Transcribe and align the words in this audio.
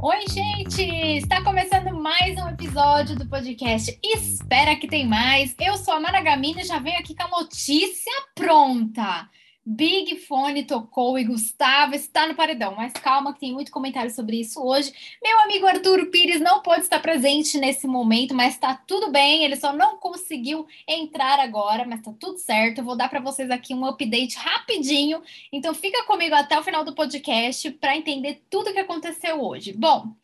Oi, 0.00 0.24
gente! 0.28 0.82
Está 1.18 1.44
começando 1.44 1.94
mais 1.94 2.36
um 2.38 2.48
episódio 2.48 3.14
do 3.14 3.24
podcast 3.28 3.96
Espera 4.02 4.74
que 4.74 4.88
tem 4.88 5.06
mais. 5.06 5.54
Eu 5.60 5.76
sou 5.76 5.94
a 5.94 6.00
Mara 6.00 6.20
Gamina 6.20 6.62
e 6.62 6.64
já 6.64 6.80
venho 6.80 6.98
aqui 6.98 7.14
com 7.14 7.22
a 7.22 7.42
notícia 7.42 8.12
pronta. 8.34 9.28
Big 9.64 10.16
Fone 10.20 10.64
tocou 10.64 11.18
e 11.18 11.24
Gustavo 11.24 11.94
está 11.94 12.26
no 12.26 12.34
paredão. 12.34 12.74
Mas 12.76 12.92
calma, 12.94 13.34
que 13.34 13.40
tem 13.40 13.52
muito 13.52 13.70
comentário 13.70 14.10
sobre 14.10 14.40
isso 14.40 14.60
hoje. 14.62 14.92
Meu 15.22 15.38
amigo 15.40 15.66
Arthur 15.66 16.06
Pires 16.10 16.40
não 16.40 16.62
pode 16.62 16.82
estar 16.82 16.98
presente 17.00 17.58
nesse 17.58 17.86
momento, 17.86 18.34
mas 18.34 18.54
está 18.54 18.74
tudo 18.74 19.10
bem. 19.10 19.44
Ele 19.44 19.56
só 19.56 19.72
não 19.72 19.98
conseguiu 19.98 20.66
entrar 20.88 21.38
agora, 21.38 21.84
mas 21.86 21.98
está 22.00 22.12
tudo 22.12 22.38
certo. 22.38 22.78
Eu 22.78 22.84
vou 22.84 22.96
dar 22.96 23.10
para 23.10 23.20
vocês 23.20 23.50
aqui 23.50 23.74
um 23.74 23.84
update 23.84 24.36
rapidinho. 24.36 25.22
Então 25.52 25.74
fica 25.74 26.04
comigo 26.04 26.34
até 26.34 26.58
o 26.58 26.64
final 26.64 26.82
do 26.82 26.94
podcast 26.94 27.70
para 27.72 27.96
entender 27.96 28.42
tudo 28.48 28.70
o 28.70 28.72
que 28.72 28.80
aconteceu 28.80 29.42
hoje. 29.42 29.74
Bom, 29.74 30.14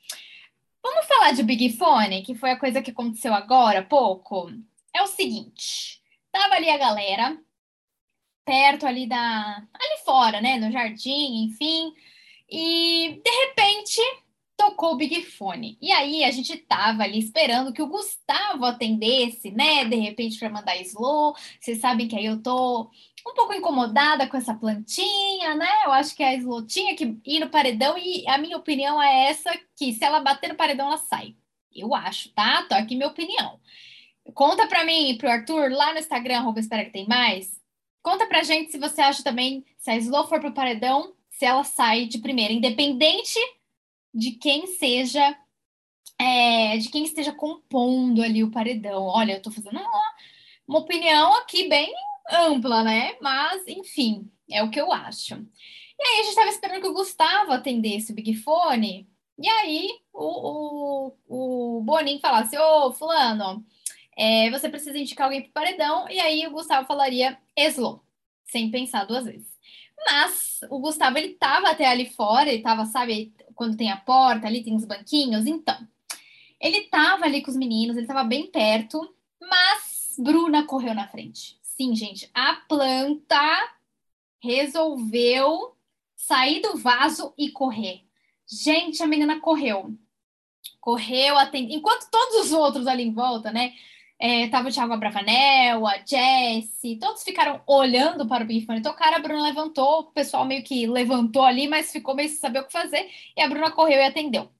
vamos 0.82 1.06
falar 1.06 1.32
de 1.32 1.42
Big 1.42 1.76
Fone, 1.76 2.22
que 2.22 2.34
foi 2.34 2.52
a 2.52 2.58
coisa 2.58 2.80
que 2.80 2.90
aconteceu 2.90 3.34
agora 3.34 3.80
há 3.80 3.84
pouco. 3.84 4.50
É 4.94 5.02
o 5.02 5.06
seguinte, 5.06 6.00
tava 6.32 6.54
ali 6.54 6.70
a 6.70 6.78
galera 6.78 7.38
perto 8.46 8.86
ali 8.86 9.06
da. 9.06 9.62
ali 9.74 10.04
fora, 10.04 10.40
né? 10.40 10.56
No 10.56 10.70
jardim, 10.70 11.44
enfim. 11.44 11.92
E 12.48 13.20
de 13.22 13.30
repente 13.46 14.00
tocou 14.56 14.92
o 14.94 14.96
Big 14.96 15.22
Fone. 15.22 15.76
E 15.82 15.92
aí 15.92 16.24
a 16.24 16.30
gente 16.30 16.56
tava 16.56 17.02
ali 17.02 17.18
esperando 17.18 17.72
que 17.72 17.82
o 17.82 17.88
Gustavo 17.88 18.64
atendesse, 18.64 19.50
né? 19.50 19.84
De 19.84 19.96
repente 19.96 20.38
para 20.38 20.48
mandar 20.48 20.76
slow. 20.80 21.34
Vocês 21.60 21.78
sabem 21.80 22.08
que 22.08 22.16
aí 22.16 22.26
eu 22.26 22.40
tô 22.42 22.90
um 23.28 23.34
pouco 23.34 23.52
incomodada 23.52 24.28
com 24.28 24.36
essa 24.36 24.54
plantinha, 24.54 25.54
né? 25.56 25.68
Eu 25.84 25.92
acho 25.92 26.14
que 26.14 26.22
a 26.22 26.34
slow 26.34 26.64
tinha 26.66 26.94
que 26.96 27.18
ir 27.26 27.40
no 27.40 27.50
paredão 27.50 27.98
e 27.98 28.26
a 28.28 28.38
minha 28.38 28.56
opinião 28.56 29.02
é 29.02 29.28
essa 29.28 29.50
que 29.76 29.92
se 29.92 30.04
ela 30.04 30.20
bater 30.20 30.48
no 30.48 30.56
paredão 30.56 30.86
ela 30.86 30.98
sai. 30.98 31.34
Eu 31.74 31.94
acho, 31.94 32.30
tá? 32.30 32.62
Tô 32.68 32.74
aqui 32.74 32.94
minha 32.94 33.08
opinião. 33.08 33.60
Conta 34.34 34.66
para 34.66 34.84
mim, 34.84 35.16
pro 35.18 35.30
Arthur, 35.30 35.70
lá 35.72 35.92
no 35.92 35.98
Instagram, 35.98 36.38
arroba 36.38 36.60
espera 36.60 36.84
que 36.84 36.90
tem 36.90 37.06
mais, 37.06 37.60
Conta 38.06 38.24
pra 38.24 38.44
gente 38.44 38.70
se 38.70 38.78
você 38.78 39.00
acha 39.00 39.20
também, 39.24 39.64
se 39.78 39.90
a 39.90 39.96
Slow 39.96 40.28
for 40.28 40.38
pro 40.38 40.54
paredão, 40.54 41.12
se 41.28 41.44
ela 41.44 41.64
sai 41.64 42.06
de 42.06 42.18
primeira, 42.18 42.52
independente 42.52 43.36
de 44.14 44.30
quem 44.30 44.68
seja, 44.68 45.36
é, 46.16 46.78
de 46.78 46.88
quem 46.88 47.02
esteja 47.02 47.32
compondo 47.32 48.22
ali 48.22 48.44
o 48.44 48.50
paredão. 48.52 49.02
Olha, 49.06 49.32
eu 49.32 49.42
tô 49.42 49.50
fazendo 49.50 49.80
uma, 49.80 50.14
uma 50.68 50.78
opinião 50.78 51.34
aqui 51.34 51.68
bem 51.68 51.92
ampla, 52.30 52.84
né? 52.84 53.16
Mas, 53.20 53.66
enfim, 53.66 54.30
é 54.48 54.62
o 54.62 54.70
que 54.70 54.80
eu 54.80 54.92
acho. 54.92 55.34
E 55.34 56.06
aí 56.06 56.20
a 56.20 56.22
gente 56.22 56.28
estava 56.28 56.50
esperando 56.50 56.82
que 56.82 56.86
o 56.86 56.94
Gustavo 56.94 57.50
atendesse 57.50 58.12
o 58.12 58.14
Big 58.14 58.36
Fone. 58.36 59.10
E 59.36 59.48
aí 59.48 59.90
o, 60.12 61.10
o, 61.28 61.78
o 61.78 61.82
Boninho 61.82 62.20
falasse, 62.20 62.56
ô, 62.56 62.92
fulano, 62.92 63.66
é, 64.16 64.48
você 64.52 64.68
precisa 64.68 64.96
indicar 64.96 65.24
alguém 65.24 65.42
para 65.42 65.50
o 65.50 65.52
paredão, 65.52 66.08
e 66.08 66.20
aí 66.20 66.46
o 66.46 66.52
Gustavo 66.52 66.86
falaria 66.86 67.36
Slow, 67.56 68.02
sem 68.44 68.70
pensar 68.70 69.04
duas 69.04 69.24
vezes. 69.24 69.56
Mas 70.04 70.60
o 70.70 70.78
Gustavo, 70.78 71.18
ele 71.18 71.34
tava 71.34 71.70
até 71.70 71.86
ali 71.86 72.06
fora, 72.10 72.50
ele 72.50 72.62
tava, 72.62 72.84
sabe, 72.84 73.34
quando 73.54 73.76
tem 73.76 73.90
a 73.90 73.96
porta, 73.96 74.46
ali 74.46 74.62
tem 74.62 74.76
os 74.76 74.84
banquinhos, 74.84 75.46
então. 75.46 75.76
Ele 76.60 76.82
tava 76.82 77.24
ali 77.24 77.42
com 77.42 77.50
os 77.50 77.56
meninos, 77.56 77.96
ele 77.96 78.06
tava 78.06 78.24
bem 78.24 78.46
perto, 78.46 79.14
mas 79.40 80.14
Bruna 80.18 80.64
correu 80.64 80.94
na 80.94 81.08
frente. 81.08 81.58
Sim, 81.62 81.94
gente, 81.94 82.30
a 82.32 82.54
planta 82.54 83.74
resolveu 84.40 85.76
sair 86.14 86.60
do 86.60 86.76
vaso 86.76 87.34
e 87.36 87.50
correr. 87.50 88.02
Gente, 88.46 89.02
a 89.02 89.06
menina 89.06 89.40
correu. 89.40 89.94
Correu, 90.80 91.36
atend... 91.36 91.72
enquanto 91.72 92.10
todos 92.10 92.46
os 92.46 92.52
outros 92.52 92.86
ali 92.86 93.02
em 93.02 93.12
volta, 93.12 93.52
né? 93.52 93.74
É, 94.18 94.48
tava 94.48 94.68
o 94.68 94.72
Thiago 94.72 94.94
Abravanel, 94.94 95.86
a 95.86 95.98
Jessie, 95.98 96.98
todos 96.98 97.22
ficaram 97.22 97.62
olhando 97.66 98.26
para 98.26 98.44
o 98.44 98.46
Big 98.46 98.64
Fone 98.64 98.80
tocar. 98.80 99.12
A 99.12 99.18
Bruna 99.18 99.42
levantou, 99.42 100.00
o 100.00 100.12
pessoal 100.12 100.44
meio 100.44 100.64
que 100.64 100.86
levantou 100.86 101.42
ali, 101.42 101.68
mas 101.68 101.92
ficou 101.92 102.14
meio 102.14 102.28
sem 102.28 102.38
saber 102.38 102.60
o 102.60 102.66
que 102.66 102.72
fazer. 102.72 103.10
E 103.36 103.40
a 103.42 103.48
Bruna 103.48 103.70
correu 103.70 103.98
e 103.98 104.04
atendeu. 104.04 104.50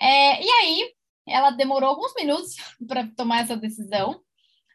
É, 0.00 0.42
e 0.42 0.50
aí, 0.50 0.92
ela 1.26 1.50
demorou 1.50 1.90
alguns 1.90 2.14
minutos 2.14 2.56
para 2.86 3.06
tomar 3.08 3.42
essa 3.42 3.56
decisão. 3.56 4.22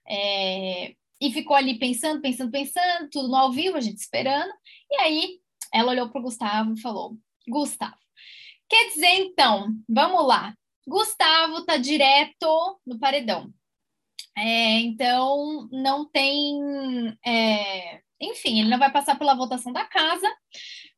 É, 0.07 0.95
e 1.19 1.31
ficou 1.31 1.55
ali 1.55 1.79
pensando, 1.79 2.21
pensando, 2.21 2.51
pensando, 2.51 3.09
tudo 3.09 3.29
no 3.29 3.35
ao 3.35 3.51
vivo, 3.51 3.77
a 3.77 3.81
gente 3.81 3.97
esperando. 3.97 4.53
E 4.91 4.95
aí, 4.97 5.39
ela 5.73 5.91
olhou 5.91 6.09
para 6.09 6.19
o 6.19 6.23
Gustavo 6.23 6.73
e 6.73 6.81
falou: 6.81 7.17
Gustavo, 7.47 7.97
quer 8.69 8.89
dizer 8.89 9.15
então, 9.15 9.73
vamos 9.89 10.27
lá. 10.27 10.53
Gustavo 10.85 11.65
tá 11.65 11.77
direto 11.77 12.79
no 12.85 12.99
paredão. 12.99 13.51
É, 14.35 14.79
então, 14.79 15.67
não 15.71 16.09
tem. 16.09 16.57
É, 17.25 18.01
enfim, 18.19 18.59
ele 18.59 18.69
não 18.69 18.79
vai 18.79 18.91
passar 18.91 19.17
pela 19.17 19.35
votação 19.35 19.71
da 19.71 19.85
casa, 19.85 20.27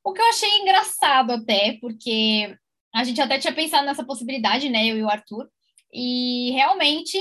o 0.03 0.13
que 0.13 0.21
eu 0.21 0.29
achei 0.29 0.49
engraçado 0.59 1.31
até, 1.31 1.77
porque 1.81 2.55
a 2.93 3.03
gente 3.03 3.19
até 3.19 3.39
tinha 3.39 3.53
pensado 3.53 3.85
nessa 3.85 4.05
possibilidade, 4.05 4.69
né, 4.69 4.85
eu 4.85 4.97
e 4.97 5.03
o 5.03 5.09
Arthur, 5.09 5.49
e 5.91 6.51
realmente 6.51 7.17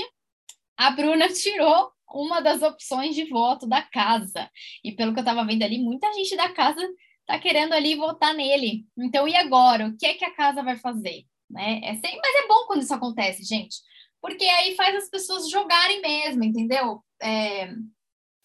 a 0.77 0.91
Bruna 0.91 1.27
tirou 1.33 1.91
uma 2.13 2.41
das 2.41 2.61
opções 2.61 3.15
de 3.15 3.25
voto 3.25 3.67
da 3.67 3.81
casa. 3.81 4.49
E 4.83 4.91
pelo 4.93 5.13
que 5.13 5.19
eu 5.19 5.23
estava 5.23 5.45
vendo 5.45 5.63
ali, 5.63 5.79
muita 5.79 6.13
gente 6.13 6.35
da 6.37 6.49
casa 6.49 6.81
está 7.21 7.39
querendo 7.39 7.73
ali 7.73 7.95
votar 7.95 8.33
nele. 8.33 8.85
Então, 8.97 9.27
e 9.27 9.35
agora? 9.35 9.87
O 9.87 9.97
que 9.97 10.05
é 10.05 10.13
que 10.13 10.23
a 10.23 10.33
casa 10.33 10.63
vai 10.63 10.77
fazer? 10.77 11.25
Né? 11.49 11.81
É 11.83 11.95
sem... 11.95 12.17
Mas 12.17 12.35
é 12.43 12.47
bom 12.47 12.67
quando 12.67 12.83
isso 12.83 12.93
acontece, 12.93 13.43
gente 13.43 13.77
porque 14.25 14.43
aí 14.43 14.75
faz 14.75 14.95
as 14.95 15.07
pessoas 15.07 15.51
jogarem 15.51 16.01
mesmo, 16.01 16.43
entendeu? 16.43 16.99
É, 17.21 17.71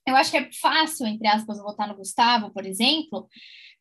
eu 0.07 0.15
acho 0.15 0.31
que 0.31 0.37
é 0.37 0.53
fácil, 0.53 1.07
entre 1.07 1.27
aspas, 1.27 1.57
votar 1.57 1.89
no 1.89 1.97
Gustavo, 1.97 2.53
por 2.53 2.67
exemplo, 2.67 3.27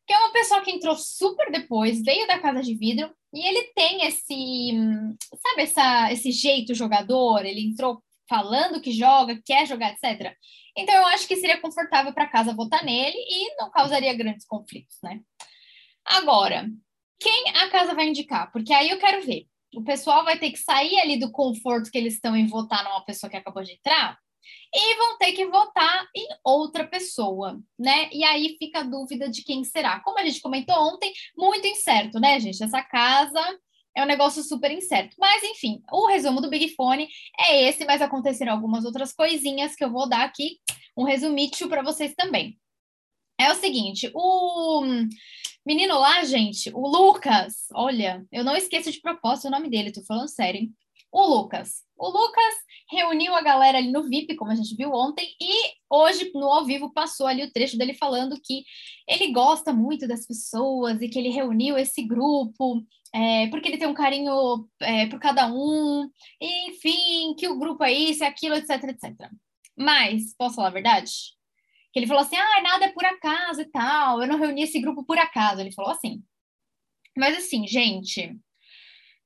que 0.06 0.14
é 0.14 0.18
uma 0.18 0.32
pessoa 0.32 0.62
que 0.62 0.70
entrou 0.70 0.96
super 0.96 1.52
depois, 1.52 2.02
veio 2.02 2.26
da 2.26 2.38
casa 2.38 2.62
de 2.62 2.74
vidro, 2.74 3.14
e 3.34 3.46
ele 3.46 3.64
tem 3.74 4.06
esse, 4.06 4.72
sabe, 5.46 5.62
essa, 5.62 6.10
esse 6.10 6.32
jeito 6.32 6.74
jogador, 6.74 7.44
ele 7.44 7.60
entrou 7.60 8.02
falando 8.26 8.80
que 8.80 8.92
joga, 8.92 9.38
quer 9.44 9.66
jogar, 9.66 9.92
etc. 9.92 10.34
Então 10.74 10.94
eu 10.94 11.04
acho 11.08 11.28
que 11.28 11.36
seria 11.36 11.60
confortável 11.60 12.14
para 12.14 12.30
casa 12.30 12.54
votar 12.54 12.82
nele 12.82 13.18
e 13.18 13.56
não 13.56 13.70
causaria 13.70 14.16
grandes 14.16 14.46
conflitos, 14.46 14.96
né? 15.02 15.20
Agora, 16.02 16.66
quem 17.20 17.50
a 17.56 17.68
casa 17.68 17.92
vai 17.92 18.08
indicar? 18.08 18.50
Porque 18.52 18.72
aí 18.72 18.88
eu 18.88 18.98
quero 18.98 19.22
ver 19.22 19.49
o 19.74 19.82
pessoal 19.82 20.24
vai 20.24 20.38
ter 20.38 20.50
que 20.50 20.58
sair 20.58 20.98
ali 21.00 21.18
do 21.18 21.30
conforto 21.30 21.90
que 21.90 21.98
eles 21.98 22.14
estão 22.14 22.36
em 22.36 22.46
votar 22.46 22.84
numa 22.84 23.04
pessoa 23.04 23.30
que 23.30 23.36
acabou 23.36 23.62
de 23.62 23.72
entrar 23.72 24.18
e 24.74 24.94
vão 24.96 25.18
ter 25.18 25.32
que 25.32 25.46
votar 25.46 26.06
em 26.14 26.26
outra 26.44 26.86
pessoa, 26.86 27.60
né? 27.78 28.08
E 28.12 28.24
aí 28.24 28.56
fica 28.58 28.80
a 28.80 28.84
dúvida 28.84 29.28
de 29.28 29.42
quem 29.42 29.64
será. 29.64 30.00
Como 30.00 30.18
a 30.18 30.24
gente 30.24 30.40
comentou 30.40 30.74
ontem, 30.76 31.12
muito 31.36 31.66
incerto, 31.66 32.18
né, 32.18 32.38
gente? 32.40 32.62
Essa 32.62 32.82
casa 32.82 33.40
é 33.96 34.02
um 34.02 34.06
negócio 34.06 34.42
super 34.42 34.70
incerto. 34.70 35.16
Mas, 35.18 35.42
enfim, 35.42 35.82
o 35.90 36.06
resumo 36.06 36.40
do 36.40 36.48
Big 36.48 36.74
Fone 36.74 37.08
é 37.38 37.68
esse, 37.68 37.84
mas 37.84 38.00
aconteceram 38.00 38.52
algumas 38.52 38.84
outras 38.84 39.12
coisinhas 39.12 39.74
que 39.74 39.84
eu 39.84 39.90
vou 39.90 40.08
dar 40.08 40.24
aqui 40.24 40.58
um 40.96 41.04
resumício 41.04 41.68
para 41.68 41.82
vocês 41.82 42.14
também. 42.14 42.58
É 43.38 43.50
o 43.50 43.54
seguinte, 43.56 44.10
o 44.14 44.82
Menino 45.64 45.98
lá, 45.98 46.24
gente, 46.24 46.70
o 46.74 46.88
Lucas, 46.88 47.66
olha, 47.74 48.26
eu 48.32 48.42
não 48.42 48.56
esqueço 48.56 48.90
de 48.90 49.00
propósito 49.00 49.48
o 49.48 49.50
nome 49.50 49.68
dele, 49.68 49.92
tô 49.92 50.02
falando 50.02 50.28
sério, 50.28 50.60
hein? 50.60 50.74
O 51.12 51.26
Lucas. 51.26 51.82
O 51.98 52.08
Lucas 52.08 52.54
reuniu 52.90 53.34
a 53.34 53.42
galera 53.42 53.78
ali 53.78 53.92
no 53.92 54.08
VIP, 54.08 54.36
como 54.36 54.50
a 54.50 54.54
gente 54.54 54.74
viu 54.74 54.90
ontem, 54.92 55.26
e 55.40 55.72
hoje, 55.90 56.30
no 56.34 56.46
ao 56.46 56.64
vivo, 56.64 56.92
passou 56.92 57.26
ali 57.26 57.44
o 57.44 57.52
trecho 57.52 57.76
dele 57.76 57.94
falando 57.94 58.40
que 58.42 58.64
ele 59.06 59.32
gosta 59.32 59.72
muito 59.72 60.08
das 60.08 60.26
pessoas 60.26 61.02
e 61.02 61.08
que 61.08 61.18
ele 61.18 61.28
reuniu 61.28 61.76
esse 61.76 62.02
grupo, 62.02 62.82
é, 63.14 63.48
porque 63.48 63.68
ele 63.68 63.78
tem 63.78 63.88
um 63.88 63.94
carinho 63.94 64.66
é, 64.80 65.06
por 65.06 65.18
cada 65.18 65.52
um, 65.52 66.08
enfim, 66.40 67.34
que 67.36 67.48
o 67.48 67.58
grupo 67.58 67.84
é 67.84 67.92
isso, 67.92 68.24
é 68.24 68.26
aquilo, 68.26 68.54
etc, 68.54 68.84
etc. 68.84 69.30
Mas, 69.76 70.34
posso 70.38 70.56
falar 70.56 70.68
a 70.68 70.72
verdade? 70.72 71.10
Que 71.92 71.98
ele 71.98 72.06
falou 72.06 72.22
assim: 72.22 72.36
ah, 72.36 72.62
nada 72.62 72.86
é 72.86 72.92
por 72.92 73.04
acaso 73.04 73.60
e 73.60 73.70
tal, 73.70 74.20
eu 74.20 74.28
não 74.28 74.38
reuni 74.38 74.62
esse 74.62 74.80
grupo 74.80 75.04
por 75.04 75.18
acaso. 75.18 75.60
Ele 75.60 75.72
falou 75.72 75.92
assim. 75.92 76.22
Mas 77.16 77.36
assim, 77.36 77.66
gente, 77.66 78.38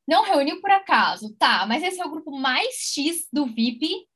não 0.09 0.25
reuniu 0.25 0.61
por 0.61 0.71
acaso, 0.71 1.35
tá, 1.37 1.67
mas 1.67 1.83
esse 1.83 2.01
é 2.01 2.05
o 2.05 2.11
grupo 2.11 2.31
mais 2.31 2.93
X 2.95 3.29
do 3.33 3.47
VIP 3.47 4.07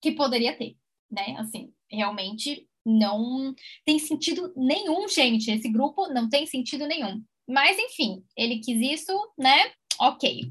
que 0.00 0.12
poderia 0.12 0.56
ter, 0.56 0.76
né? 1.10 1.36
Assim, 1.38 1.72
realmente 1.90 2.68
não 2.84 3.54
tem 3.84 3.98
sentido 3.98 4.52
nenhum, 4.56 5.06
gente. 5.08 5.50
Esse 5.50 5.68
grupo 5.68 6.08
não 6.08 6.28
tem 6.28 6.46
sentido 6.46 6.86
nenhum. 6.86 7.22
Mas, 7.46 7.78
enfim, 7.78 8.24
ele 8.36 8.60
quis 8.60 9.00
isso, 9.00 9.12
né? 9.36 9.72
Ok. 10.00 10.50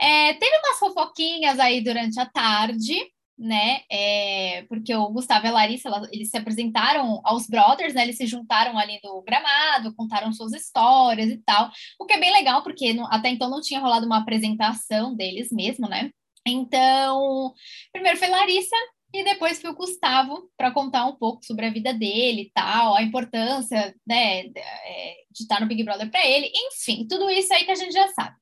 É, 0.00 0.34
teve 0.34 0.56
umas 0.58 0.78
fofoquinhas 0.78 1.58
aí 1.58 1.82
durante 1.82 2.18
a 2.18 2.26
tarde, 2.26 2.94
né? 3.40 3.80
É, 3.90 4.64
porque 4.68 4.94
o 4.94 5.08
Gustavo 5.08 5.46
e 5.46 5.48
a 5.48 5.52
Larissa, 5.52 5.88
eles 6.12 6.30
se 6.30 6.36
apresentaram 6.36 7.20
aos 7.24 7.46
brothers, 7.46 7.94
né? 7.94 8.02
Eles 8.02 8.18
se 8.18 8.26
juntaram 8.26 8.78
ali 8.78 9.00
no 9.02 9.22
gramado, 9.22 9.94
contaram 9.96 10.30
suas 10.32 10.52
histórias 10.52 11.30
e 11.30 11.38
tal. 11.38 11.70
O 11.98 12.04
que 12.04 12.12
é 12.12 12.20
bem 12.20 12.32
legal, 12.32 12.62
porque 12.62 12.92
não, 12.92 13.06
até 13.10 13.30
então 13.30 13.48
não 13.48 13.62
tinha 13.62 13.80
rolado 13.80 14.04
uma 14.04 14.18
apresentação 14.18 15.14
deles 15.14 15.48
mesmo, 15.50 15.88
né? 15.88 16.10
Então, 16.46 17.52
primeiro 17.92 18.18
foi 18.18 18.28
Larissa, 18.28 18.76
e 19.12 19.24
depois 19.24 19.60
foi 19.60 19.70
o 19.70 19.74
Gustavo 19.74 20.50
para 20.56 20.70
contar 20.70 21.06
um 21.06 21.16
pouco 21.16 21.44
sobre 21.44 21.66
a 21.66 21.70
vida 21.70 21.92
dele 21.92 22.42
e 22.42 22.50
tal, 22.52 22.94
a 22.94 23.02
importância 23.02 23.94
né, 24.06 24.46
é, 24.46 25.16
de 25.30 25.42
estar 25.42 25.60
no 25.60 25.66
Big 25.66 25.82
Brother 25.82 26.10
para 26.10 26.24
ele, 26.26 26.50
enfim, 26.54 27.06
tudo 27.08 27.28
isso 27.30 27.52
aí 27.52 27.64
que 27.64 27.72
a 27.72 27.74
gente 27.76 27.92
já 27.92 28.06
sabe. 28.08 28.36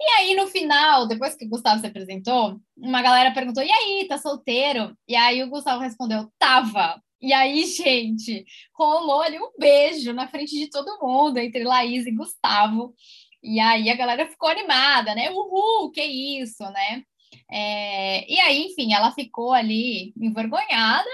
E 0.00 0.04
aí, 0.18 0.34
no 0.34 0.46
final, 0.46 1.06
depois 1.06 1.34
que 1.34 1.44
o 1.44 1.48
Gustavo 1.48 1.80
se 1.80 1.86
apresentou, 1.86 2.58
uma 2.76 3.02
galera 3.02 3.32
perguntou: 3.32 3.62
e 3.62 3.70
aí, 3.70 4.06
tá 4.08 4.16
solteiro? 4.16 4.96
E 5.06 5.14
aí 5.14 5.42
o 5.42 5.50
Gustavo 5.50 5.82
respondeu: 5.82 6.30
tava. 6.38 7.00
E 7.20 7.32
aí, 7.34 7.66
gente, 7.68 8.44
rolou 8.74 9.20
ali 9.20 9.38
um 9.38 9.52
beijo 9.58 10.12
na 10.14 10.26
frente 10.26 10.58
de 10.58 10.70
todo 10.70 10.98
mundo, 11.02 11.38
entre 11.38 11.64
Laís 11.64 12.06
e 12.06 12.12
Gustavo. 12.12 12.94
E 13.42 13.60
aí 13.60 13.90
a 13.90 13.96
galera 13.96 14.26
ficou 14.26 14.48
animada, 14.48 15.14
né? 15.14 15.30
Uhul, 15.30 15.90
que 15.90 16.02
isso, 16.02 16.62
né? 16.70 17.02
É, 17.52 18.30
e 18.30 18.40
aí, 18.40 18.66
enfim, 18.66 18.92
ela 18.92 19.12
ficou 19.12 19.52
ali 19.52 20.12
envergonhada, 20.16 21.08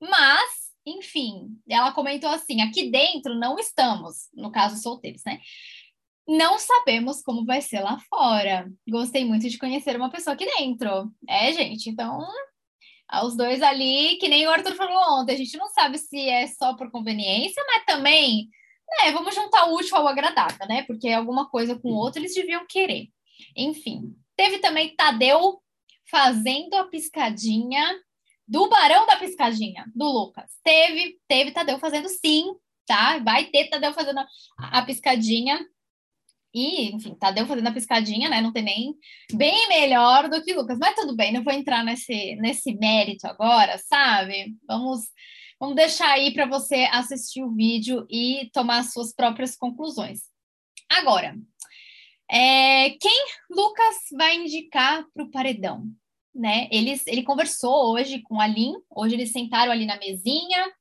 mas, 0.00 0.72
enfim, 0.86 1.56
ela 1.68 1.92
comentou 1.92 2.30
assim: 2.30 2.60
aqui 2.60 2.90
dentro 2.90 3.34
não 3.34 3.58
estamos, 3.58 4.28
no 4.34 4.50
caso 4.52 4.80
solteiros, 4.82 5.22
né? 5.24 5.40
Não 6.28 6.58
sabemos 6.58 7.22
como 7.22 7.44
vai 7.44 7.60
ser 7.60 7.80
lá 7.80 7.98
fora. 8.08 8.70
Gostei 8.88 9.24
muito 9.24 9.48
de 9.48 9.58
conhecer 9.58 9.96
uma 9.96 10.10
pessoa 10.10 10.34
aqui 10.34 10.46
dentro. 10.58 11.12
É, 11.28 11.52
gente, 11.52 11.90
então 11.90 12.24
os 13.24 13.36
dois 13.36 13.60
ali, 13.62 14.16
que 14.18 14.28
nem 14.28 14.46
o 14.46 14.50
Arthur 14.50 14.74
falou 14.74 15.20
ontem, 15.20 15.34
a 15.34 15.36
gente 15.36 15.56
não 15.58 15.68
sabe 15.68 15.98
se 15.98 16.28
é 16.28 16.46
só 16.46 16.74
por 16.74 16.90
conveniência, 16.90 17.62
mas 17.66 17.84
também, 17.84 18.48
né, 18.88 19.12
vamos 19.12 19.34
juntar 19.34 19.66
o 19.68 19.74
útil 19.74 19.96
ao 19.96 20.08
agradável, 20.08 20.66
né? 20.66 20.82
Porque 20.84 21.08
alguma 21.10 21.48
coisa 21.50 21.78
com 21.78 21.90
o 21.90 21.96
outro 21.96 22.20
eles 22.20 22.34
deviam 22.34 22.66
querer. 22.66 23.08
Enfim, 23.56 24.14
teve 24.36 24.58
também 24.58 24.94
Tadeu 24.96 25.61
fazendo 26.10 26.74
a 26.74 26.84
piscadinha 26.84 27.98
do 28.46 28.68
Barão 28.68 29.06
da 29.06 29.16
Piscadinha, 29.16 29.90
do 29.94 30.04
Lucas. 30.04 30.50
Teve, 30.62 31.18
teve 31.26 31.52
Tadeu 31.52 31.78
fazendo 31.78 32.08
sim, 32.08 32.54
tá? 32.86 33.18
Vai 33.18 33.46
ter 33.46 33.68
Tadeu 33.68 33.94
fazendo 33.94 34.20
a, 34.58 34.82
piscadinha. 34.82 35.64
E, 36.54 36.94
enfim, 36.94 37.14
Tadeu 37.14 37.46
fazendo 37.46 37.68
a 37.68 37.72
piscadinha, 37.72 38.28
né? 38.28 38.42
Não 38.42 38.52
tem 38.52 38.62
nem 38.62 38.94
bem 39.32 39.68
melhor 39.68 40.28
do 40.28 40.42
que 40.42 40.52
Lucas. 40.52 40.78
Mas 40.78 40.94
tudo 40.94 41.16
bem, 41.16 41.32
não 41.32 41.42
vou 41.42 41.52
entrar 41.52 41.82
nesse, 41.82 42.36
nesse 42.36 42.74
mérito 42.74 43.26
agora, 43.26 43.78
sabe? 43.78 44.54
Vamos, 44.66 45.00
vamos 45.58 45.74
deixar 45.74 46.10
aí 46.10 46.34
para 46.34 46.44
você 46.44 46.88
assistir 46.92 47.42
o 47.42 47.54
vídeo 47.54 48.06
e 48.10 48.50
tomar 48.52 48.82
suas 48.84 49.14
próprias 49.14 49.56
conclusões. 49.56 50.24
Agora, 50.90 51.34
é, 52.32 52.90
quem 52.98 53.26
Lucas 53.50 53.96
vai 54.16 54.36
indicar 54.36 55.06
para 55.12 55.24
o 55.24 55.30
paredão? 55.30 55.84
Né? 56.34 56.66
Ele 56.72 57.22
conversou 57.24 57.92
hoje 57.92 58.22
com 58.22 58.40
a 58.40 58.46
Lin, 58.46 58.72
hoje 58.88 59.16
eles 59.16 59.32
sentaram 59.32 59.70
ali 59.70 59.84
na 59.84 59.98
mesinha, 59.98 60.72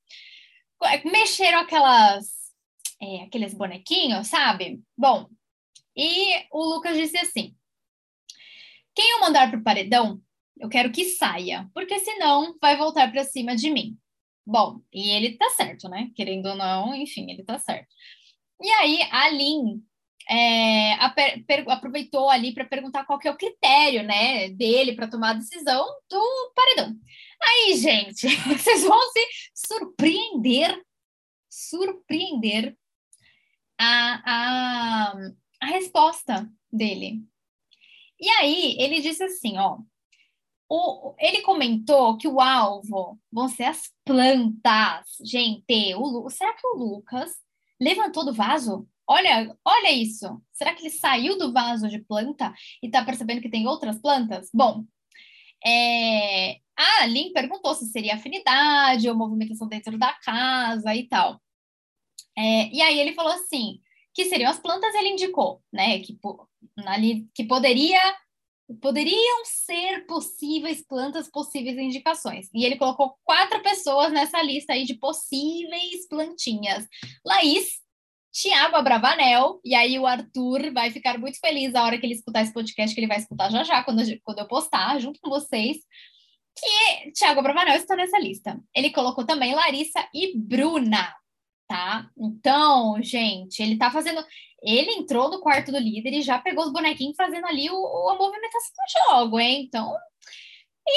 mexeram 1.04 1.60
aquelas, 1.60 2.54
é, 3.02 3.24
aqueles 3.24 3.54
bonequinhos, 3.54 4.28
sabe? 4.28 4.82
Bom, 4.98 5.28
e 5.94 6.36
o 6.52 6.64
Lucas 6.64 6.96
disse 6.96 7.18
assim: 7.18 7.54
quem 8.96 9.12
eu 9.12 9.20
mandar 9.20 9.50
para 9.50 9.60
o 9.60 9.64
paredão, 9.64 10.22
eu 10.58 10.70
quero 10.70 10.90
que 10.90 11.04
saia, 11.04 11.70
porque 11.74 12.00
senão 12.00 12.56
vai 12.62 12.78
voltar 12.78 13.12
para 13.12 13.26
cima 13.26 13.58
de 13.58 13.70
mim. 13.70 13.98
Bom, 14.46 14.80
e 14.94 15.10
ele 15.10 15.38
tá 15.38 15.50
certo, 15.50 15.90
né? 15.90 16.10
Querendo 16.16 16.46
ou 16.46 16.56
não, 16.56 16.96
enfim, 16.96 17.30
ele 17.30 17.44
tá 17.44 17.60
certo. 17.60 17.94
E 18.62 18.70
aí 18.70 19.02
a 19.12 19.30
Lin 19.30 19.84
é, 20.30 20.94
aproveitou 21.68 22.30
ali 22.30 22.54
para 22.54 22.66
perguntar 22.66 23.06
qual 23.06 23.20
que 23.20 23.28
é 23.28 23.32
o 23.32 23.38
critério, 23.38 24.04
né, 24.04 24.50
dele 24.50 24.96
para 24.96 25.08
tomar 25.08 25.32
a 25.32 25.40
decisão 25.40 25.86
do 26.10 26.54
paredão. 26.56 26.96
Aí, 27.42 27.78
gente, 27.78 28.28
vocês 28.48 28.84
vão 28.84 29.00
se 29.12 29.28
surpreender, 29.54 30.82
surpreender 31.50 32.78
a, 33.80 34.22
a, 34.26 35.14
a 35.62 35.66
resposta 35.66 36.50
dele. 36.72 37.24
E 38.20 38.30
aí, 38.30 38.76
ele 38.80 39.02
disse 39.02 39.24
assim, 39.24 39.58
ó, 39.58 39.80
o, 40.70 41.16
ele 41.20 41.42
comentou 41.42 42.16
que 42.16 42.28
o 42.28 42.40
alvo 42.40 43.20
vão 43.30 43.50
ser 43.50 43.66
as 43.66 43.92
plantas. 44.06 45.18
Gente, 45.26 45.94
o, 45.96 46.30
será 46.30 46.54
que 46.54 46.66
o 46.66 46.78
Lucas 46.78 47.32
levantou 47.78 48.24
do 48.24 48.34
vaso? 48.34 48.88
Olha, 49.12 49.54
olha 49.66 49.92
isso. 49.92 50.42
Será 50.54 50.74
que 50.74 50.84
ele 50.84 50.90
saiu 50.90 51.38
do 51.38 51.52
vaso 51.52 51.90
de 51.90 52.00
planta 52.00 52.54
e 52.82 52.86
está 52.86 53.04
percebendo 53.04 53.42
que 53.42 53.50
tem 53.50 53.68
outras 53.68 54.00
plantas? 54.00 54.50
Bom, 54.54 54.86
é... 55.66 56.60
a 56.78 57.06
Lin 57.08 57.34
perguntou 57.34 57.76
se 57.76 57.88
seria 57.88 58.16
afinidade 58.16 59.10
ou 59.10 59.16
movimentação 59.16 59.68
dentro 59.68 59.98
da 59.98 60.14
casa 60.14 60.96
e 60.96 61.10
tal. 61.10 61.42
É... 62.38 62.70
E 62.74 62.82
aí 62.82 62.98
ele 63.02 63.14
falou 63.14 63.34
assim, 63.34 63.82
que 64.14 64.26
seriam 64.26 64.50
as 64.50 64.60
plantas, 64.60 64.96
ele 64.96 65.10
indicou, 65.10 65.62
né, 65.74 66.00
que, 66.00 66.18
ali, 66.88 67.28
que 67.36 67.44
poderia 67.44 68.00
poderiam 68.80 69.44
ser 69.44 70.06
possíveis 70.06 70.82
plantas, 70.82 71.30
possíveis 71.30 71.78
indicações. 71.78 72.50
E 72.54 72.64
ele 72.64 72.78
colocou 72.78 73.18
quatro 73.26 73.62
pessoas 73.62 74.14
nessa 74.14 74.42
lista 74.42 74.72
aí 74.72 74.86
de 74.86 74.94
possíveis 74.94 76.08
plantinhas. 76.08 76.88
Laís, 77.26 77.81
Tiago 78.32 78.76
Abravanel, 78.78 79.60
e 79.64 79.76
aí 79.76 80.00
o 80.00 80.08
Arthur 80.08 80.72
vai 80.74 80.90
ficar 80.90 81.18
muito 81.18 81.40
feliz 81.40 81.76
a 81.76 81.84
hora 81.84 81.98
que 81.98 82.06
ele 82.06 82.14
escutar 82.14 82.42
esse 82.42 82.54
podcast, 82.54 82.94
que 82.96 83.02
ele 83.02 83.08
vai 83.08 83.18
escutar 83.18 83.50
já 83.52 83.64
já, 83.64 83.84
quando, 83.84 84.02
quando 84.24 84.40
eu 84.40 84.48
postar, 84.48 85.00
junto 85.00 85.20
com 85.20 85.30
vocês, 85.30 85.78
que 86.58 87.12
Tiago 87.12 87.40
Abravanel 87.40 87.76
está 87.76 87.96
nessa 87.96 88.18
lista. 88.20 88.60
Ele 88.76 88.90
colocou 88.92 89.26
também 89.26 89.54
Larissa 89.54 90.08
e 90.14 90.38
Bruna, 90.38 91.14
tá? 91.68 92.10
Então, 92.18 93.02
gente, 93.02 93.62
ele 93.62 93.78
tá 93.78 93.92
fazendo... 93.92 94.24
Ele 94.64 94.92
entrou 94.92 95.30
no 95.30 95.42
quarto 95.42 95.72
do 95.72 95.80
líder 95.80 96.14
e 96.14 96.22
já 96.22 96.38
pegou 96.38 96.64
os 96.66 96.72
bonequinhos 96.72 97.16
fazendo 97.16 97.48
ali 97.48 97.70
o, 97.70 97.76
o 97.76 98.10
a 98.10 98.16
movimentação 98.16 98.72
do 98.76 99.10
jogo, 99.10 99.40
hein? 99.40 99.64
Então, 99.68 99.92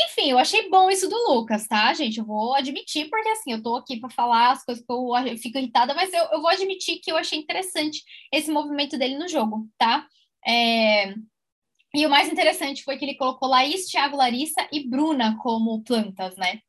enfim, 0.04 0.30
eu 0.30 0.38
achei 0.38 0.68
bom 0.68 0.90
isso 0.90 1.08
do 1.08 1.16
Lucas, 1.28 1.66
tá, 1.66 1.92
gente? 1.94 2.18
Eu 2.18 2.24
vou 2.24 2.54
admitir, 2.54 3.08
porque 3.10 3.28
assim, 3.28 3.52
eu 3.52 3.62
tô 3.62 3.76
aqui 3.76 3.98
para 3.98 4.10
falar 4.10 4.52
as 4.52 4.64
coisas 4.64 4.84
que 4.84 4.92
eu, 4.92 5.38
fico 5.38 5.58
irritada, 5.58 5.94
mas 5.94 6.12
eu, 6.12 6.24
eu, 6.32 6.40
vou 6.40 6.50
admitir 6.50 7.00
que 7.00 7.10
eu 7.10 7.16
achei 7.16 7.38
interessante 7.38 8.02
esse 8.32 8.50
movimento 8.50 8.98
dele 8.98 9.16
no 9.18 9.28
jogo, 9.28 9.68
tá? 9.78 10.06
É... 10.46 11.14
E 11.94 12.04
o 12.06 12.10
mais 12.10 12.28
interessante 12.30 12.82
foi 12.82 12.96
que 12.96 13.04
ele 13.04 13.14
colocou 13.14 13.48
Laís, 13.48 13.86
Thiago, 13.86 14.16
Larissa 14.16 14.66
e 14.72 14.88
Bruna 14.88 15.36
como 15.40 15.82
plantas, 15.84 16.36
né? 16.36 16.60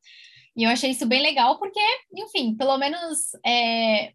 E 0.55 0.63
eu 0.63 0.69
achei 0.69 0.91
isso 0.91 1.05
bem 1.05 1.21
legal, 1.21 1.57
porque, 1.57 1.79
enfim, 2.13 2.55
pelo 2.55 2.77
menos 2.77 3.33
é... 3.45 4.13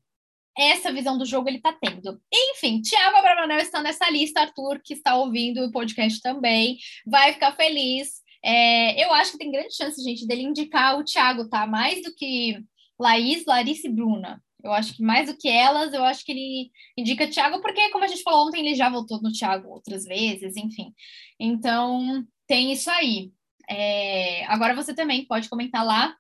essa 0.57 0.93
visão 0.93 1.19
do 1.19 1.27
jogo 1.27 1.49
ele 1.49 1.61
tá 1.61 1.73
tendo. 1.73 2.21
Enfim, 2.33 2.81
Thiago 2.81 3.17
Abravanel 3.17 3.59
está 3.59 3.83
nessa 3.83 4.09
lista, 4.11 4.41
Arthur, 4.41 4.81
que 4.85 4.95
está 4.95 5.17
ouvindo 5.17 5.65
o 5.65 5.73
podcast 5.73 6.21
também, 6.21 6.79
vai 7.07 7.33
ficar 7.33 7.53
feliz. 7.57 8.21
É, 8.43 9.05
eu 9.05 9.13
acho 9.13 9.33
que 9.33 9.39
tem 9.39 9.53
grande 9.53 9.75
chance, 9.75 10.03
gente, 10.03 10.27
dele 10.27 10.43
indicar 10.43 10.99
o 10.99 11.05
Thiago, 11.05 11.49
tá? 11.49 11.67
Mais 11.67 12.03
do 12.03 12.15
que 12.15 12.59
Laís, 12.99 13.45
Larissa 13.47 13.87
e 13.87 13.93
Bruna. 13.93 14.43
Eu 14.63 14.73
acho 14.73 14.95
que 14.95 15.03
mais 15.03 15.27
do 15.29 15.37
que 15.37 15.49
elas, 15.49 15.93
eu 15.93 16.05
acho 16.05 16.25
que 16.25 16.33
ele 16.33 16.71
indica 16.97 17.29
Thiago, 17.29 17.61
porque, 17.61 17.91
como 17.91 18.05
a 18.05 18.09
gente 18.09 18.23
falou 18.23 18.47
ontem, 18.47 18.61
ele 18.61 18.75
já 18.75 18.91
voltou 18.91 19.21
no 19.23 19.33
Thiago 19.33 19.69
outras 19.71 20.05
vezes, 20.05 20.57
enfim. 20.57 20.93
Então, 21.39 22.25
tem 22.47 22.73
isso 22.73 22.91
aí. 22.91 23.33
É, 23.69 24.45
agora 24.47 24.75
você 24.75 24.95
também 24.95 25.25
pode 25.25 25.49
comentar 25.49 25.85
lá 25.85 26.15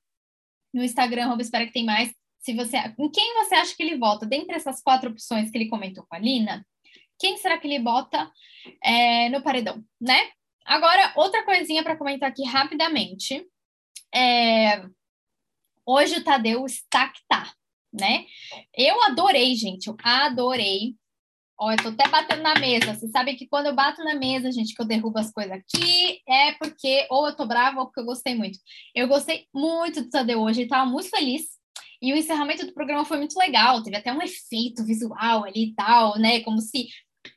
no 0.72 0.82
Instagram, 0.82 1.26
Rob, 1.26 1.42
espera 1.42 1.66
que 1.66 1.72
tem 1.72 1.84
mais. 1.84 2.12
Se 2.38 2.54
você, 2.54 2.78
em 2.98 3.10
quem 3.10 3.34
você 3.34 3.54
acha 3.54 3.76
que 3.76 3.82
ele 3.82 3.98
vota? 3.98 4.24
Dentre 4.24 4.54
essas 4.54 4.80
quatro 4.82 5.10
opções 5.10 5.50
que 5.50 5.58
ele 5.58 5.68
comentou 5.68 6.06
com 6.08 6.16
a 6.16 6.18
Lina, 6.18 6.64
quem 7.18 7.36
será 7.36 7.58
que 7.58 7.66
ele 7.66 7.78
bota 7.78 8.30
é, 8.82 9.28
no 9.28 9.42
paredão, 9.42 9.84
né? 10.00 10.30
Agora, 10.64 11.12
outra 11.16 11.44
coisinha 11.44 11.82
para 11.82 11.96
comentar 11.96 12.30
aqui 12.30 12.44
rapidamente. 12.44 13.46
É... 14.14 14.82
Hoje 15.86 16.16
o 16.16 16.24
Tadeu 16.24 16.64
está 16.66 17.08
que 17.08 17.20
tá, 17.28 17.52
né? 17.92 18.24
Eu 18.76 19.02
adorei, 19.02 19.54
gente, 19.54 19.88
eu 19.88 19.96
adorei. 20.02 20.94
Ó, 21.58 21.72
eu 21.72 21.76
tô 21.76 21.88
até 21.88 22.08
batendo 22.08 22.42
na 22.42 22.54
mesa. 22.54 22.94
Vocês 22.94 23.10
sabem 23.10 23.36
que 23.36 23.46
quando 23.46 23.66
eu 23.66 23.74
bato 23.74 24.02
na 24.02 24.14
mesa, 24.14 24.50
gente, 24.50 24.74
que 24.74 24.80
eu 24.80 24.86
derrubo 24.86 25.18
as 25.18 25.30
coisas 25.30 25.52
aqui, 25.52 26.20
é 26.26 26.52
porque 26.52 27.06
ou 27.10 27.26
eu 27.26 27.36
tô 27.36 27.46
brava 27.46 27.80
ou 27.80 27.86
porque 27.86 28.00
eu 28.00 28.04
gostei 28.04 28.34
muito. 28.34 28.58
Eu 28.94 29.08
gostei 29.08 29.46
muito 29.52 30.02
do 30.02 30.10
Tadeu 30.10 30.40
hoje, 30.40 30.62
ele 30.62 30.68
tava 30.68 30.88
muito 30.88 31.10
feliz. 31.10 31.60
E 32.02 32.12
o 32.12 32.16
encerramento 32.16 32.64
do 32.64 32.72
programa 32.72 33.04
foi 33.04 33.18
muito 33.18 33.38
legal, 33.38 33.82
teve 33.82 33.96
até 33.96 34.10
um 34.10 34.22
efeito 34.22 34.84
visual 34.84 35.44
ali 35.44 35.66
e 35.66 35.74
tal, 35.74 36.18
né? 36.18 36.40
Como 36.40 36.60
se 36.60 36.88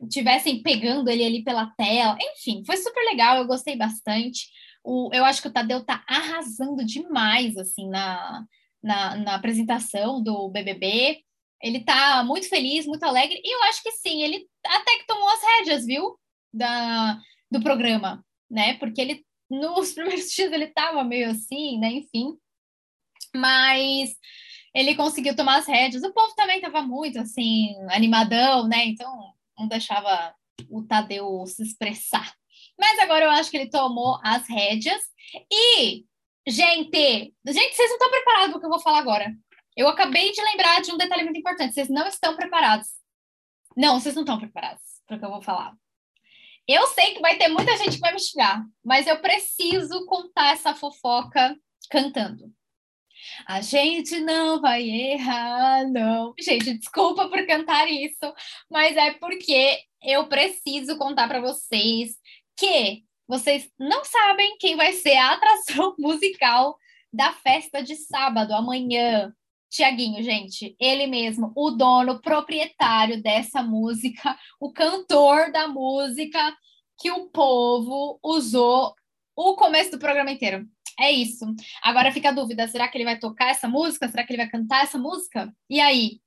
tivessem 0.10 0.62
pegando 0.62 1.10
ele 1.10 1.24
ali 1.24 1.44
pela 1.44 1.68
tela. 1.78 2.18
Enfim, 2.22 2.64
foi 2.66 2.78
super 2.78 3.04
legal, 3.06 3.38
eu 3.38 3.48
gostei 3.48 3.76
bastante. 3.76 4.48
O, 4.84 5.10
eu 5.14 5.24
acho 5.24 5.42
que 5.42 5.48
o 5.48 5.54
Tadeu 5.54 5.84
tá 5.84 6.04
arrasando 6.08 6.86
demais, 6.86 7.58
assim, 7.58 7.88
na, 7.90 8.46
na, 8.82 9.16
na 9.18 9.36
apresentação 9.36 10.22
do 10.22 10.50
BBB. 10.50 11.22
Ele 11.62 11.80
tá 11.80 12.24
muito 12.24 12.50
feliz, 12.50 12.86
muito 12.86 13.04
alegre, 13.04 13.40
e 13.44 13.56
eu 13.56 13.64
acho 13.64 13.82
que 13.82 13.92
sim, 13.92 14.22
ele 14.22 14.46
até 14.66 14.98
que 14.98 15.08
tomou 15.08 15.30
as 15.30 15.42
rédeas, 15.42 15.86
viu? 15.86 16.20
Da, 16.54 17.18
do 17.50 17.62
programa, 17.62 18.24
né? 18.52 18.76
Porque 18.76 19.02
ele, 19.02 19.26
nos 19.50 19.94
primeiros 19.96 20.32
dias, 20.32 20.52
ele 20.52 20.68
tava 20.68 21.04
meio 21.04 21.32
assim, 21.32 21.80
né? 21.80 21.92
Enfim. 21.94 22.38
Mas 23.36 24.14
ele 24.76 24.96
conseguiu 24.96 25.36
tomar 25.36 25.60
as 25.60 25.68
rédeas. 25.68 26.04
O 26.04 26.14
povo 26.14 26.36
também 26.36 26.60
tava 26.60 26.82
muito, 26.82 27.20
assim, 27.20 27.76
animadão, 27.90 28.68
né? 28.68 28.86
Então, 28.86 29.34
não 29.58 29.68
deixava 29.68 30.34
o 30.70 30.84
Tadeu 30.84 31.46
se 31.46 31.64
expressar. 31.64 32.34
Mas 32.80 33.00
agora 33.00 33.26
eu 33.26 33.32
acho 33.32 33.50
que 33.50 33.58
ele 33.58 33.70
tomou 33.70 34.20
as 34.24 34.48
rédeas. 34.48 35.02
E, 35.52 36.06
gente, 36.48 37.34
gente, 37.46 37.76
vocês 37.76 37.90
não 37.90 37.98
estão 37.98 38.10
preparados 38.10 38.50
para 38.50 38.58
o 38.58 38.60
que 38.60 38.66
eu 38.66 38.72
vou 38.72 38.80
falar 38.80 39.00
agora. 39.00 39.36
Eu 39.76 39.88
acabei 39.88 40.32
de 40.32 40.42
lembrar 40.42 40.82
de 40.82 40.92
um 40.92 40.98
detalhe 40.98 41.24
muito 41.24 41.40
importante. 41.40 41.74
Vocês 41.74 41.90
não 41.90 42.08
estão 42.08 42.36
preparados. 42.36 42.88
Não, 43.76 44.00
vocês 44.00 44.16
não 44.16 44.24
estão 44.24 44.38
preparados 44.38 44.84
para 45.08 45.18
o 45.18 45.20
que 45.20 45.26
eu 45.26 45.32
vou 45.32 45.42
falar. 45.42 45.76
Eu 46.68 46.88
sei 46.88 47.14
que 47.14 47.22
vai 47.22 47.38
ter 47.38 47.50
muita 47.50 47.76
gente 47.78 47.96
que 47.96 48.00
vai 48.00 48.14
me 48.14 48.20
xingar, 48.20 48.64
mas 48.84 49.06
eu 49.06 49.20
preciso 49.20 50.06
contar 50.06 50.54
essa 50.54 50.74
fofoca 50.74 51.58
cantando. 51.90 52.54
A 53.48 53.62
gente 53.62 54.20
não 54.20 54.62
vai 54.62 54.84
errar, 54.84 55.88
não. 55.90 56.34
Gente, 56.40 56.78
desculpa 56.78 57.28
por 57.30 57.46
cantar 57.46 57.90
isso, 57.90 58.34
mas 58.70 58.96
é 58.96 59.14
porque 59.14 59.80
eu 60.02 60.28
preciso 60.28 60.98
contar 60.98 61.28
para 61.28 61.42
vocês 61.42 62.16
que 62.58 63.04
vocês 63.28 63.70
não 63.80 64.04
sabem 64.04 64.58
quem 64.58 64.76
vai 64.76 64.94
ser 64.94 65.16
a 65.16 65.34
atração 65.34 65.96
musical 66.00 66.78
da 67.12 67.32
festa 67.34 67.82
de 67.82 67.96
sábado, 67.96 68.54
amanhã. 68.54 69.34
Tiaguinho, 69.70 70.22
gente, 70.22 70.76
ele 70.80 71.08
mesmo, 71.08 71.52
o 71.56 71.72
dono, 71.72 72.22
proprietário 72.22 73.24
dessa 73.24 73.64
música, 73.64 74.38
o 74.60 74.72
cantor 74.72 75.52
da 75.52 75.68
música 75.68 76.56
que 77.00 77.10
o 77.10 77.28
povo 77.30 78.20
usou 78.24 78.94
o 79.36 79.56
começo 79.56 79.90
do 79.90 79.98
programa 79.98 80.30
inteiro. 80.30 80.68
É 81.00 81.12
isso. 81.12 81.46
Agora 81.82 82.12
fica 82.12 82.30
a 82.30 82.34
dúvida: 82.34 82.68
será 82.68 82.88
que 82.88 82.98
ele 82.98 83.06
vai 83.06 83.18
tocar 83.18 83.50
essa 83.50 83.68
música? 83.68 84.08
Será 84.08 84.24
que 84.24 84.34
ele 84.34 84.42
vai 84.42 84.50
cantar 84.50 84.84
essa 84.84 84.98
música? 84.98 85.54
E 85.70 85.80
aí? 85.80 86.22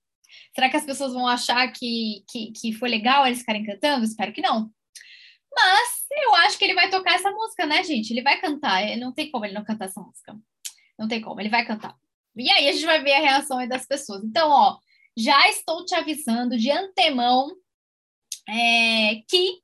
Será 0.55 0.69
que 0.69 0.77
as 0.77 0.85
pessoas 0.85 1.13
vão 1.13 1.27
achar 1.27 1.71
que, 1.73 2.25
que, 2.29 2.53
que 2.53 2.73
foi 2.73 2.89
legal 2.89 3.27
eles 3.27 3.41
ficarem 3.41 3.65
cantando? 3.65 4.05
Espero 4.05 4.33
que 4.33 4.41
não. 4.43 4.71
Mas 5.55 6.05
eu 6.11 6.35
acho 6.37 6.59
que 6.59 6.65
ele 6.65 6.75
vai 6.75 6.91
tocar 6.91 7.15
essa 7.15 7.31
música, 7.31 7.65
né, 7.65 7.83
gente? 7.85 8.11
Ele 8.11 8.23
vai 8.23 8.41
cantar. 8.41 8.85
Não 8.99 9.13
tem 9.13 9.31
como 9.31 9.45
ele 9.45 9.55
não 9.55 9.65
cantar 9.65 9.87
essa 9.87 10.01
música. 10.01 10.37
Não 10.99 11.09
tem 11.09 11.21
como, 11.21 11.41
ele 11.41 11.49
vai 11.49 11.65
cantar. 11.65 11.95
E 12.37 12.51
aí 12.51 12.69
a 12.69 12.73
gente 12.73 12.85
vai 12.85 13.03
ver 13.03 13.15
a 13.15 13.21
reação 13.21 13.67
das 13.67 13.87
pessoas. 13.87 14.23
Então, 14.25 14.51
ó, 14.51 14.79
já 15.17 15.49
estou 15.49 15.85
te 15.85 15.95
avisando 15.95 16.59
de 16.59 16.71
antemão 16.71 17.51
é, 18.49 19.23
que 19.29 19.61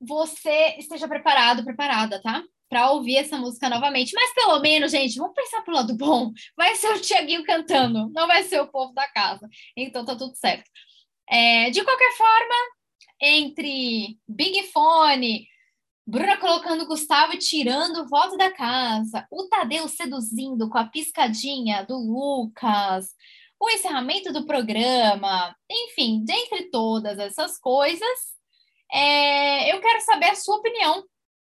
você 0.00 0.76
esteja 0.78 1.08
preparado, 1.08 1.64
preparada, 1.64 2.20
tá? 2.22 2.42
Para 2.72 2.90
ouvir 2.90 3.18
essa 3.18 3.36
música 3.36 3.68
novamente. 3.68 4.14
Mas 4.14 4.32
pelo 4.32 4.58
menos, 4.60 4.90
gente, 4.90 5.18
vamos 5.18 5.34
pensar 5.34 5.60
pro 5.60 5.74
lado 5.74 5.94
bom. 5.94 6.32
Vai 6.56 6.74
ser 6.74 6.94
o 6.94 6.98
Tiaguinho 6.98 7.44
cantando, 7.44 8.10
não 8.14 8.26
vai 8.26 8.44
ser 8.44 8.62
o 8.62 8.66
povo 8.66 8.94
da 8.94 9.06
casa. 9.08 9.46
Então 9.76 10.06
tá 10.06 10.16
tudo 10.16 10.34
certo. 10.34 10.70
É, 11.28 11.68
de 11.68 11.84
qualquer 11.84 12.16
forma, 12.16 12.54
entre 13.20 14.18
Big 14.26 14.62
Fone, 14.72 15.46
Bruna 16.06 16.38
colocando 16.38 16.86
Gustavo 16.86 17.34
e 17.34 17.38
tirando 17.38 17.98
o 17.98 18.08
voto 18.08 18.38
da 18.38 18.50
casa, 18.50 19.26
o 19.30 19.46
Tadeu 19.50 19.86
seduzindo 19.86 20.70
com 20.70 20.78
a 20.78 20.86
piscadinha 20.86 21.84
do 21.84 21.98
Lucas, 21.98 23.10
o 23.60 23.68
encerramento 23.68 24.32
do 24.32 24.46
programa, 24.46 25.54
enfim, 25.70 26.24
dentre 26.24 26.70
todas 26.70 27.18
essas 27.18 27.58
coisas, 27.58 28.18
é, 28.90 29.74
eu 29.74 29.78
quero 29.78 30.00
saber 30.00 30.30
a 30.30 30.34
sua 30.36 30.56
opinião. 30.56 31.04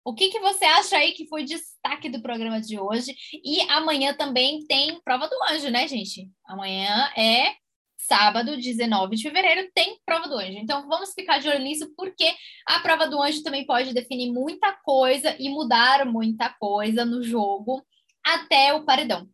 O 0.06 0.14
que, 0.14 0.30
que 0.30 0.40
você 0.40 0.66
acha 0.66 0.98
aí 0.98 1.14
que 1.14 1.28
foi 1.28 1.44
destaque 1.44 2.10
do 2.10 2.22
programa 2.22 2.60
de 2.60 2.80
hoje? 2.80 3.16
E 3.44 3.62
amanhã 3.70 4.14
também 4.14 4.66
tem 4.68 5.00
prova 5.02 5.28
do 5.28 5.36
anjo, 5.50 5.70
né, 5.70 5.88
gente? 5.88 6.30
Amanhã 6.46 7.10
é 7.16 7.56
sábado, 7.98 8.58
19 8.58 9.16
de 9.16 9.24
fevereiro, 9.24 9.72
tem 9.74 9.98
prova 10.06 10.28
do 10.28 10.38
anjo. 10.38 10.58
Então, 10.58 10.88
vamos 10.88 11.14
ficar 11.14 11.40
de 11.40 11.48
olho 11.48 11.64
nisso, 11.64 11.94
porque 11.96 12.34
a 12.68 12.80
prova 12.80 13.08
do 13.08 13.22
anjo 13.22 13.44
também 13.44 13.66
pode 13.66 13.94
definir 13.94 14.32
muita 14.32 14.74
coisa 14.84 15.36
e 15.40 15.50
mudar 15.50 16.06
muita 16.06 16.50
coisa 16.60 17.06
no 17.06 17.24
jogo 17.24 17.82
até 18.26 18.74
o 18.74 18.84
paredão. 18.84 19.28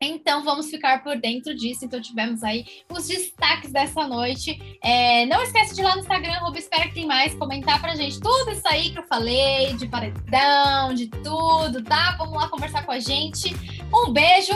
Então, 0.00 0.44
vamos 0.44 0.70
ficar 0.70 1.02
por 1.02 1.16
dentro 1.16 1.54
disso. 1.54 1.84
Então, 1.84 2.00
tivemos 2.00 2.42
aí 2.42 2.66
os 2.90 3.06
destaques 3.06 3.72
dessa 3.72 4.06
noite. 4.06 4.78
É, 4.82 5.24
não 5.26 5.42
esquece 5.42 5.74
de 5.74 5.80
ir 5.80 5.84
lá 5.84 5.94
no 5.94 6.00
Instagram, 6.00 6.34
arroba 6.34 6.58
espera 6.58 6.88
que 6.88 6.94
tem 6.94 7.06
mais, 7.06 7.34
comentar 7.34 7.80
pra 7.80 7.94
gente 7.94 8.20
tudo 8.20 8.50
isso 8.50 8.66
aí 8.66 8.90
que 8.90 8.98
eu 8.98 9.04
falei, 9.04 9.74
de 9.74 9.88
paredão, 9.88 10.92
de 10.94 11.08
tudo, 11.08 11.82
tá? 11.82 12.14
Vamos 12.18 12.34
lá 12.34 12.48
conversar 12.48 12.84
com 12.84 12.92
a 12.92 12.98
gente. 12.98 13.54
Um 13.92 14.12
beijo 14.12 14.52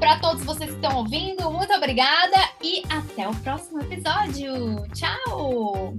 para 0.00 0.18
todos 0.18 0.42
vocês 0.44 0.70
que 0.70 0.76
estão 0.76 0.96
ouvindo, 0.96 1.50
muito 1.50 1.72
obrigada 1.74 2.36
e 2.62 2.82
até 2.88 3.28
o 3.28 3.34
próximo 3.36 3.82
episódio. 3.82 4.82
Tchau! 4.94 5.94